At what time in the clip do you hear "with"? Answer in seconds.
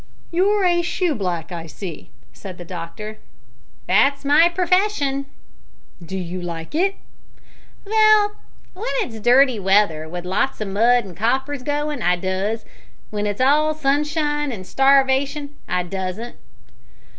10.09-10.25